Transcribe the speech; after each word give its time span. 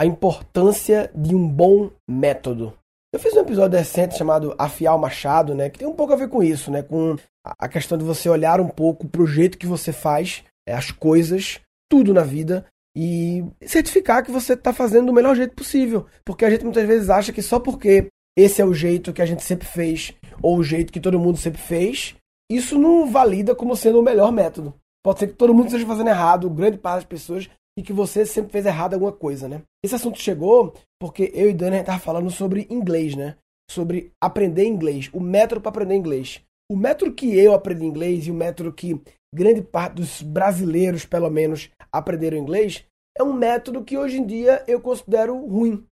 a 0.00 0.06
importância 0.06 1.10
de 1.14 1.34
um 1.34 1.46
bom 1.46 1.90
método. 2.08 2.72
Eu 3.12 3.20
fiz 3.20 3.34
um 3.34 3.40
episódio 3.40 3.78
recente 3.78 4.16
chamado 4.16 4.54
Afiar 4.56 4.96
o 4.96 4.98
Machado, 4.98 5.54
né? 5.54 5.68
Que 5.68 5.78
tem 5.78 5.86
um 5.86 5.92
pouco 5.92 6.14
a 6.14 6.16
ver 6.16 6.30
com 6.30 6.42
isso, 6.42 6.70
né? 6.70 6.82
Com 6.82 7.16
a 7.44 7.68
questão 7.68 7.98
de 7.98 8.04
você 8.04 8.26
olhar 8.26 8.62
um 8.62 8.68
pouco 8.68 9.06
pro 9.06 9.26
jeito 9.26 9.58
que 9.58 9.66
você 9.66 9.92
faz 9.92 10.42
é, 10.66 10.72
as 10.72 10.90
coisas, 10.90 11.60
tudo 11.86 12.14
na 12.14 12.22
vida, 12.22 12.64
e 12.96 13.44
certificar 13.66 14.24
que 14.24 14.30
você 14.30 14.54
está 14.54 14.72
fazendo 14.72 15.08
do 15.08 15.12
melhor 15.12 15.36
jeito 15.36 15.54
possível. 15.54 16.06
Porque 16.24 16.46
a 16.46 16.50
gente 16.50 16.64
muitas 16.64 16.86
vezes 16.86 17.10
acha 17.10 17.30
que 17.30 17.42
só 17.42 17.60
porque 17.60 18.06
esse 18.34 18.62
é 18.62 18.64
o 18.64 18.72
jeito 18.72 19.12
que 19.12 19.20
a 19.20 19.26
gente 19.26 19.42
sempre 19.42 19.68
fez, 19.68 20.14
ou 20.40 20.56
o 20.56 20.64
jeito 20.64 20.94
que 20.94 21.00
todo 21.00 21.20
mundo 21.20 21.36
sempre 21.36 21.60
fez, 21.60 22.16
isso 22.50 22.78
não 22.78 23.06
valida 23.10 23.54
como 23.54 23.76
sendo 23.76 24.00
o 24.00 24.02
melhor 24.02 24.32
método. 24.32 24.72
Pode 25.04 25.18
ser 25.18 25.26
que 25.26 25.34
todo 25.34 25.52
mundo 25.52 25.66
esteja 25.66 25.86
fazendo 25.86 26.08
errado, 26.08 26.48
grande 26.48 26.78
parte 26.78 27.00
das 27.00 27.04
pessoas, 27.04 27.50
e 27.78 27.82
que 27.82 27.92
você 27.92 28.26
sempre 28.26 28.52
fez 28.52 28.66
errado 28.66 28.94
alguma 28.94 29.12
coisa, 29.12 29.48
né? 29.48 29.62
Esse 29.82 29.94
assunto 29.94 30.18
chegou 30.18 30.74
porque 31.00 31.30
eu 31.34 31.48
e 31.48 31.54
Dani 31.54 31.78
estavam 31.78 32.00
falando 32.00 32.30
sobre 32.30 32.66
inglês, 32.70 33.14
né? 33.14 33.36
Sobre 33.70 34.12
aprender 34.20 34.64
inglês, 34.64 35.08
o 35.12 35.20
método 35.20 35.60
para 35.60 35.70
aprender 35.70 35.94
inglês. 35.94 36.42
O 36.70 36.76
método 36.76 37.14
que 37.14 37.36
eu 37.36 37.54
aprendi 37.54 37.84
inglês 37.84 38.26
e 38.26 38.30
o 38.30 38.34
método 38.34 38.72
que 38.72 39.00
grande 39.34 39.62
parte 39.62 39.94
dos 39.94 40.22
brasileiros, 40.22 41.04
pelo 41.04 41.30
menos, 41.30 41.70
aprenderam 41.92 42.38
inglês, 42.38 42.84
é 43.16 43.22
um 43.22 43.32
método 43.32 43.84
que 43.84 43.96
hoje 43.96 44.18
em 44.18 44.26
dia 44.26 44.64
eu 44.66 44.80
considero 44.80 45.36
ruim. 45.46 45.84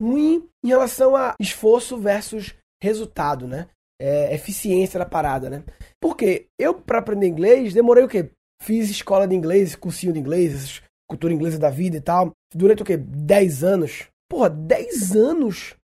Ruim 0.00 0.48
em 0.64 0.68
relação 0.68 1.14
a 1.16 1.34
esforço 1.38 1.96
versus 1.98 2.54
resultado, 2.82 3.46
né? 3.46 3.68
É, 4.00 4.34
eficiência 4.34 4.98
da 4.98 5.04
parada, 5.04 5.50
né? 5.50 5.62
Porque 6.00 6.46
eu, 6.58 6.74
para 6.74 6.98
aprender 6.98 7.26
inglês, 7.26 7.74
demorei 7.74 8.04
o 8.04 8.08
quê? 8.08 8.30
Fiz 8.62 8.88
escola 8.88 9.28
de 9.28 9.34
inglês, 9.34 9.76
cursinho 9.76 10.12
de 10.12 10.20
inglês, 10.20 10.82
cultura 11.10 11.34
inglesa 11.34 11.58
da 11.58 11.68
vida 11.68 11.96
e 11.96 12.00
tal. 12.00 12.32
Durante 12.54 12.82
o 12.82 12.86
quê? 12.86 12.96
10 12.96 13.64
anos. 13.64 14.08
Porra, 14.30 14.48
10 14.48 15.16
anos 15.16 15.74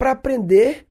para 0.00 0.12
aprender 0.12 0.86